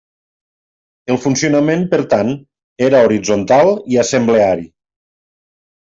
El 1.15 1.19
funcionament, 1.25 1.83
per 1.91 1.99
tant, 2.15 2.33
era 2.89 3.03
horitzontal 3.09 3.73
i 3.95 4.03
assembleari. 4.05 4.67